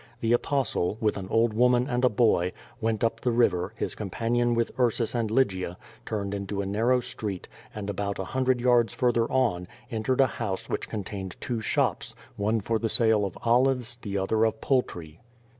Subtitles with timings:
[0.19, 4.55] The Apostle, with an old woman and a boy, went up tlie river, his companion
[4.55, 5.77] with L^rsus and Lygia,
[6.07, 10.25] turned into a narrow street, and about a hundred yards further on, en tered a
[10.41, 15.19] house which contained two shops, one for the sale of olives, the other of poultry.